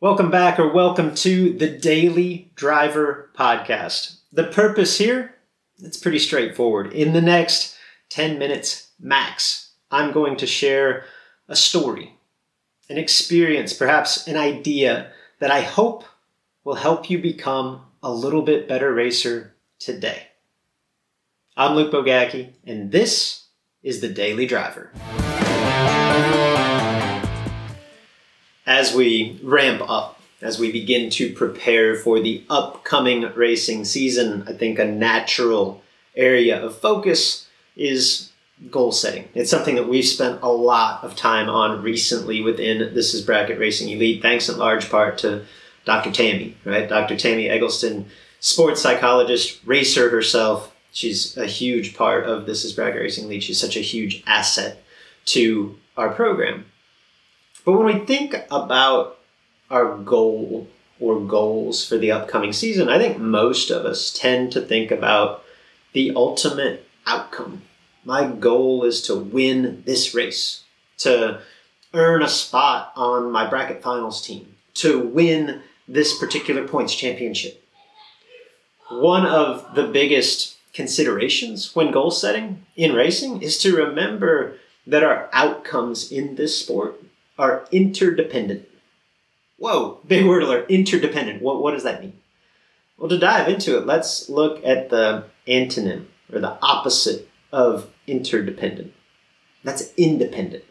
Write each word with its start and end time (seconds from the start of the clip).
Welcome 0.00 0.30
back 0.30 0.60
or 0.60 0.68
welcome 0.68 1.12
to 1.16 1.52
the 1.54 1.66
Daily 1.66 2.52
Driver 2.54 3.30
Podcast. 3.36 4.20
The 4.32 4.44
purpose 4.44 4.96
here, 4.98 5.34
it's 5.78 5.96
pretty 5.96 6.20
straightforward. 6.20 6.92
In 6.92 7.14
the 7.14 7.20
next 7.20 7.76
10 8.10 8.38
minutes 8.38 8.92
max, 9.00 9.72
I'm 9.90 10.12
going 10.12 10.36
to 10.36 10.46
share 10.46 11.04
a 11.48 11.56
story, 11.56 12.14
an 12.88 12.96
experience, 12.96 13.72
perhaps 13.72 14.28
an 14.28 14.36
idea 14.36 15.10
that 15.40 15.50
I 15.50 15.62
hope 15.62 16.04
will 16.62 16.76
help 16.76 17.10
you 17.10 17.20
become 17.20 17.82
a 18.00 18.12
little 18.12 18.42
bit 18.42 18.68
better 18.68 18.94
racer 18.94 19.56
today. 19.80 20.28
I'm 21.56 21.74
Luke 21.74 21.92
Bogacki, 21.92 22.52
and 22.64 22.92
this 22.92 23.46
is 23.82 24.00
the 24.00 24.08
Daily 24.08 24.46
Driver. 24.46 24.92
As 28.68 28.94
we 28.94 29.40
ramp 29.42 29.82
up, 29.88 30.20
as 30.42 30.58
we 30.58 30.70
begin 30.70 31.08
to 31.08 31.32
prepare 31.32 31.96
for 31.96 32.20
the 32.20 32.44
upcoming 32.50 33.22
racing 33.34 33.82
season, 33.86 34.44
I 34.46 34.52
think 34.52 34.78
a 34.78 34.84
natural 34.84 35.82
area 36.14 36.62
of 36.62 36.78
focus 36.78 37.48
is 37.76 38.30
goal 38.70 38.92
setting. 38.92 39.26
It's 39.34 39.50
something 39.50 39.74
that 39.76 39.88
we've 39.88 40.04
spent 40.04 40.40
a 40.42 40.52
lot 40.52 41.02
of 41.02 41.16
time 41.16 41.48
on 41.48 41.82
recently 41.82 42.42
within 42.42 42.94
This 42.94 43.14
is 43.14 43.22
Bracket 43.22 43.58
Racing 43.58 43.88
Elite, 43.88 44.20
thanks 44.20 44.50
in 44.50 44.58
large 44.58 44.90
part 44.90 45.16
to 45.18 45.46
Dr. 45.86 46.12
Tammy, 46.12 46.54
right? 46.66 46.88
Dr. 46.88 47.16
Tammy 47.16 47.48
Eggleston, 47.48 48.06
sports 48.38 48.82
psychologist, 48.82 49.60
racer 49.64 50.10
herself. 50.10 50.74
She's 50.92 51.38
a 51.38 51.46
huge 51.46 51.96
part 51.96 52.26
of 52.26 52.44
This 52.44 52.66
is 52.66 52.74
Bracket 52.74 53.00
Racing 53.00 53.24
Elite. 53.24 53.44
She's 53.44 53.60
such 53.60 53.78
a 53.78 53.80
huge 53.80 54.22
asset 54.26 54.82
to 55.26 55.78
our 55.96 56.10
program. 56.10 56.66
But 57.64 57.72
when 57.72 57.86
we 57.86 58.06
think 58.06 58.34
about 58.50 59.18
our 59.70 59.96
goal 59.98 60.68
or 61.00 61.20
goals 61.20 61.86
for 61.86 61.98
the 61.98 62.12
upcoming 62.12 62.52
season, 62.52 62.88
I 62.88 62.98
think 62.98 63.18
most 63.18 63.70
of 63.70 63.84
us 63.84 64.12
tend 64.12 64.52
to 64.52 64.60
think 64.60 64.90
about 64.90 65.44
the 65.92 66.12
ultimate 66.14 66.86
outcome. 67.06 67.62
My 68.04 68.26
goal 68.26 68.84
is 68.84 69.02
to 69.02 69.14
win 69.14 69.82
this 69.84 70.14
race, 70.14 70.64
to 70.98 71.40
earn 71.94 72.22
a 72.22 72.28
spot 72.28 72.92
on 72.96 73.30
my 73.30 73.48
bracket 73.48 73.82
finals 73.82 74.24
team, 74.24 74.54
to 74.74 74.98
win 74.98 75.62
this 75.86 76.18
particular 76.18 76.66
points 76.66 76.94
championship. 76.94 77.62
One 78.90 79.26
of 79.26 79.74
the 79.74 79.86
biggest 79.86 80.56
considerations 80.72 81.74
when 81.74 81.90
goal 81.90 82.10
setting 82.10 82.64
in 82.76 82.94
racing 82.94 83.42
is 83.42 83.58
to 83.58 83.76
remember 83.76 84.56
that 84.86 85.02
our 85.02 85.28
outcomes 85.32 86.10
in 86.10 86.36
this 86.36 86.58
sport 86.58 87.02
are 87.38 87.66
interdependent. 87.70 88.68
Whoa, 89.56 90.00
big 90.06 90.26
word 90.26 90.42
alert, 90.42 90.70
interdependent. 90.70 91.42
What, 91.42 91.62
what 91.62 91.72
does 91.72 91.84
that 91.84 92.00
mean? 92.00 92.18
Well, 92.96 93.08
to 93.08 93.18
dive 93.18 93.48
into 93.48 93.78
it, 93.78 93.86
let's 93.86 94.28
look 94.28 94.64
at 94.64 94.90
the 94.90 95.24
antonym 95.46 96.06
or 96.32 96.40
the 96.40 96.58
opposite 96.60 97.28
of 97.52 97.90
interdependent. 98.06 98.92
That's 99.64 99.92
independent. 99.96 100.64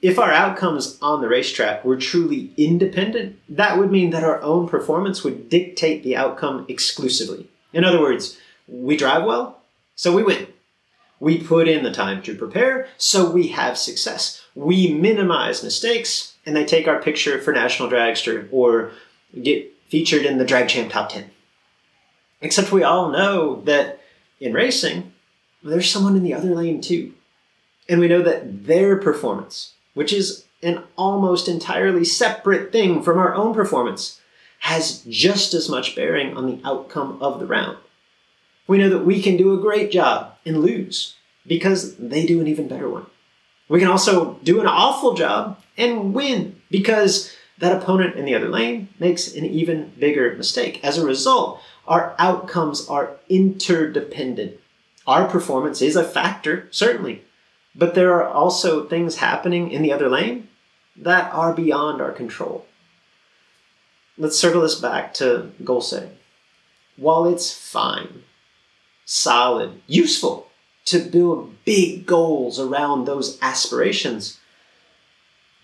If 0.00 0.18
our 0.18 0.32
outcomes 0.32 0.98
on 1.00 1.20
the 1.20 1.28
racetrack 1.28 1.84
were 1.84 1.96
truly 1.96 2.52
independent, 2.56 3.38
that 3.48 3.78
would 3.78 3.92
mean 3.92 4.10
that 4.10 4.24
our 4.24 4.42
own 4.42 4.68
performance 4.68 5.22
would 5.22 5.48
dictate 5.48 6.02
the 6.02 6.16
outcome 6.16 6.66
exclusively. 6.68 7.48
In 7.72 7.84
other 7.84 8.00
words, 8.00 8.36
we 8.66 8.96
drive 8.96 9.24
well, 9.24 9.60
so 9.94 10.14
we 10.14 10.22
win. 10.22 10.48
We 11.22 11.38
put 11.40 11.68
in 11.68 11.84
the 11.84 11.92
time 11.92 12.20
to 12.22 12.34
prepare, 12.34 12.88
so 12.98 13.30
we 13.30 13.46
have 13.48 13.78
success. 13.78 14.42
We 14.56 14.92
minimize 14.92 15.62
mistakes, 15.62 16.34
and 16.44 16.56
they 16.56 16.64
take 16.64 16.88
our 16.88 17.00
picture 17.00 17.40
for 17.40 17.52
National 17.52 17.88
Dragster 17.88 18.48
or 18.50 18.90
get 19.40 19.72
featured 19.86 20.26
in 20.26 20.38
the 20.38 20.44
Drag 20.44 20.66
Champ 20.66 20.90
Top 20.90 21.10
10. 21.10 21.30
Except 22.40 22.72
we 22.72 22.82
all 22.82 23.10
know 23.10 23.60
that 23.66 24.00
in 24.40 24.52
racing, 24.52 25.12
there's 25.62 25.88
someone 25.88 26.16
in 26.16 26.24
the 26.24 26.34
other 26.34 26.56
lane 26.56 26.80
too. 26.80 27.14
And 27.88 28.00
we 28.00 28.08
know 28.08 28.22
that 28.22 28.66
their 28.66 28.96
performance, 28.96 29.74
which 29.94 30.12
is 30.12 30.46
an 30.60 30.82
almost 30.96 31.46
entirely 31.46 32.04
separate 32.04 32.72
thing 32.72 33.00
from 33.00 33.18
our 33.18 33.32
own 33.32 33.54
performance, 33.54 34.20
has 34.58 35.04
just 35.08 35.54
as 35.54 35.68
much 35.68 35.94
bearing 35.94 36.36
on 36.36 36.46
the 36.46 36.60
outcome 36.64 37.22
of 37.22 37.38
the 37.38 37.46
round 37.46 37.78
we 38.66 38.78
know 38.78 38.88
that 38.88 39.04
we 39.04 39.22
can 39.22 39.36
do 39.36 39.54
a 39.54 39.60
great 39.60 39.90
job 39.90 40.36
and 40.46 40.60
lose 40.60 41.16
because 41.46 41.96
they 41.96 42.26
do 42.26 42.40
an 42.40 42.46
even 42.46 42.68
better 42.68 42.88
one. 42.88 43.06
We 43.68 43.80
can 43.80 43.88
also 43.88 44.34
do 44.42 44.60
an 44.60 44.66
awful 44.66 45.14
job 45.14 45.62
and 45.76 46.14
win 46.14 46.60
because 46.70 47.34
that 47.58 47.80
opponent 47.80 48.16
in 48.16 48.24
the 48.24 48.34
other 48.34 48.48
lane 48.48 48.88
makes 48.98 49.34
an 49.34 49.44
even 49.44 49.92
bigger 49.98 50.34
mistake. 50.36 50.84
As 50.84 50.98
a 50.98 51.06
result, 51.06 51.60
our 51.86 52.14
outcomes 52.18 52.88
are 52.88 53.16
interdependent. 53.28 54.58
Our 55.06 55.28
performance 55.28 55.82
is 55.82 55.96
a 55.96 56.04
factor, 56.04 56.68
certainly, 56.70 57.24
but 57.74 57.94
there 57.94 58.12
are 58.14 58.28
also 58.28 58.86
things 58.86 59.16
happening 59.16 59.70
in 59.70 59.82
the 59.82 59.92
other 59.92 60.08
lane 60.08 60.48
that 60.96 61.32
are 61.32 61.52
beyond 61.52 62.00
our 62.00 62.12
control. 62.12 62.66
Let's 64.18 64.38
circle 64.38 64.60
this 64.60 64.78
back 64.78 65.14
to 65.14 65.50
goal 65.64 65.80
setting. 65.80 66.16
While 66.96 67.26
it's 67.26 67.52
fine 67.52 68.22
solid, 69.04 69.80
useful 69.86 70.48
to 70.86 70.98
build 70.98 71.64
big 71.64 72.06
goals 72.06 72.58
around 72.58 73.04
those 73.04 73.38
aspirations. 73.40 74.38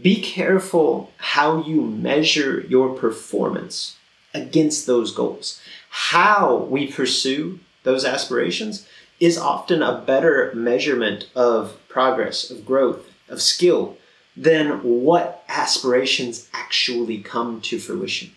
Be 0.00 0.20
careful 0.20 1.12
how 1.18 1.62
you 1.62 1.80
measure 1.80 2.60
your 2.68 2.94
performance 2.94 3.96
against 4.32 4.86
those 4.86 5.12
goals. 5.12 5.60
How 5.90 6.56
we 6.56 6.90
pursue 6.90 7.60
those 7.84 8.04
aspirations 8.04 8.86
is 9.20 9.38
often 9.38 9.82
a 9.82 10.02
better 10.04 10.52
measurement 10.54 11.28
of 11.36 11.76
progress, 11.88 12.50
of 12.50 12.66
growth, 12.66 13.12
of 13.28 13.40
skill 13.40 13.96
than 14.36 14.82
what 14.82 15.44
aspirations 15.48 16.48
actually 16.52 17.18
come 17.18 17.60
to 17.60 17.78
fruition. 17.78 18.32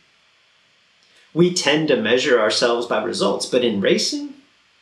We 1.34 1.54
tend 1.54 1.88
to 1.88 1.98
measure 1.98 2.40
ourselves 2.40 2.86
by 2.86 3.04
results, 3.04 3.48
but 3.48 3.64
in 3.64 3.82
racing, 3.82 4.34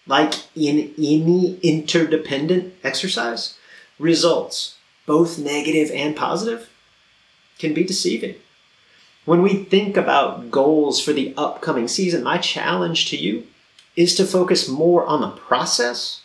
like 0.08 0.34
in 0.56 0.94
any 0.98 1.58
interdependent 1.62 2.74
exercise, 2.84 3.58
results, 3.98 4.78
both 5.06 5.40
negative 5.40 5.92
and 5.92 6.16
positive, 6.16 6.70
can 7.58 7.74
be 7.74 7.84
deceiving. 7.84 8.36
When 9.26 9.42
we 9.42 9.64
think 9.64 9.98
about 9.98 10.52
goals 10.52 11.02
for 11.02 11.14
the 11.14 11.34
upcoming 11.36 11.88
season, 11.88 12.24
my 12.24 12.38
challenge 12.38 13.10
to 13.10 13.18
you 13.18 13.48
is 13.96 14.14
to 14.16 14.26
focus 14.26 14.68
more 14.68 15.06
on 15.06 15.22
the 15.22 15.30
process 15.30 16.22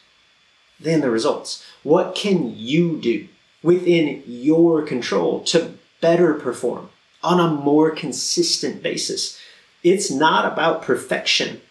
than 0.78 1.00
the 1.00 1.10
results. 1.10 1.64
What 1.82 2.14
can 2.14 2.54
you 2.56 2.98
do 3.00 3.28
within 3.62 4.22
your 4.26 4.82
control 4.82 5.40
to 5.44 5.74
better 6.00 6.34
perform 6.34 6.90
on 7.22 7.40
a 7.40 7.48
more 7.48 7.90
consistent 7.90 8.82
basis? 8.82 9.38
It's 9.82 10.10
not 10.10 10.50
about 10.50 10.82
perfection 10.82 11.62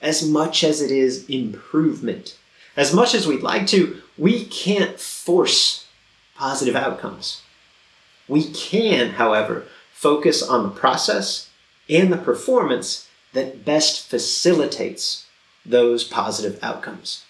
as 0.00 0.26
much 0.26 0.62
as 0.64 0.80
it 0.80 0.90
is 0.90 1.28
improvement. 1.28 2.36
As 2.76 2.92
much 2.92 3.14
as 3.14 3.26
we'd 3.26 3.42
like 3.42 3.66
to, 3.68 4.02
we 4.18 4.44
can't 4.44 4.98
force 5.00 5.86
positive 6.34 6.76
outcomes. 6.76 7.42
We 8.28 8.44
can, 8.52 9.10
however, 9.10 9.66
focus 9.92 10.42
on 10.42 10.62
the 10.62 10.70
process 10.70 11.50
and 11.88 12.12
the 12.12 12.18
performance 12.18 13.08
that 13.32 13.64
best 13.64 14.08
facilitates 14.08 15.26
those 15.64 16.04
positive 16.04 16.58
outcomes. 16.62 17.25